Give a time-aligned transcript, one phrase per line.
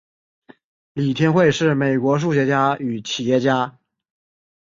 [0.93, 3.77] 李天惠是美国数学家与企业家。